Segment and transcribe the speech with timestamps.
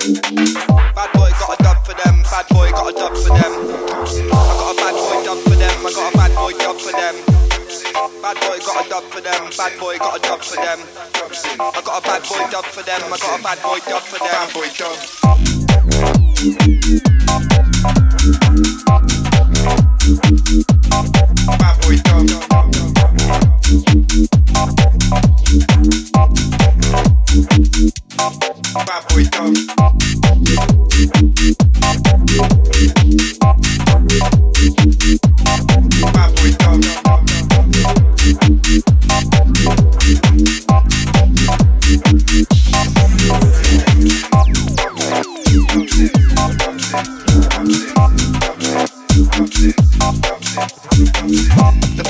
[0.00, 3.52] Bad boy got a dub for them, bad boy got a dub for them.
[3.52, 6.92] I got a bad boy dub for them, I got a bad boy dub for
[6.92, 7.16] them.
[8.22, 10.80] Bad boy got a dub for them, bad boy got a dub for them.
[11.60, 14.18] I got a bad boy dub for them, I got a bad boy dub for
[14.18, 14.32] them.
[14.32, 14.68] Bad boy
[17.04, 17.09] dub.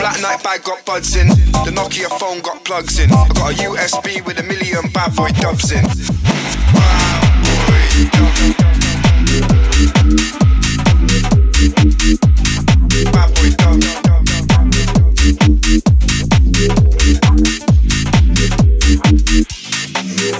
[0.00, 1.28] Black night bag got buds in.
[1.28, 3.12] The Nokia phone got plugs in.
[3.12, 5.84] I got a USB with a million bad boy dubs in.
[13.12, 13.80] Bad boy dub.
[13.82, 14.56] Bad boy dub.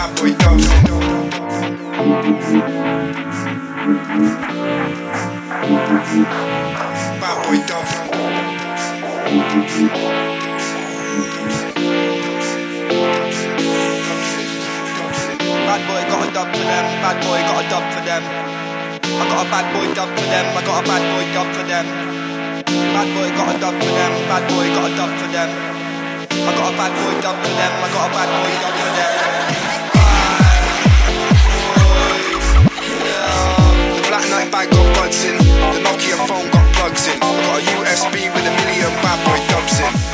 [0.00, 0.08] I
[26.56, 27.72] got a bad boy dub for them.
[27.74, 29.29] I got a bad boy dub for them.
[35.10, 35.36] Bag in.
[35.38, 37.18] The Nokia phone got plugs in.
[37.18, 40.09] Got a USB with a million bad boy dubs in.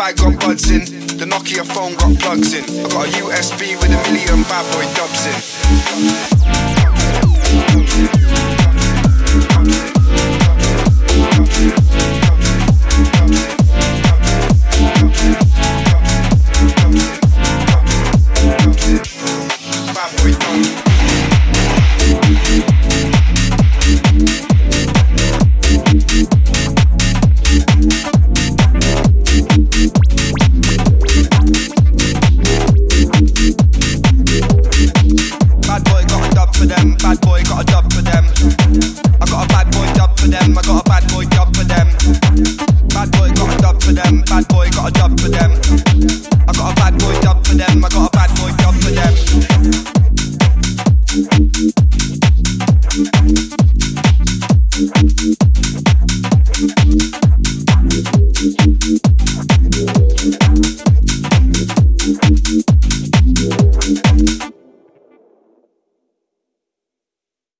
[0.00, 0.80] Bag got buds in.
[1.18, 2.64] The Nokia phone got plugs in.
[2.64, 5.26] I got a USB with a million bad boy dubs
[8.16, 8.19] in.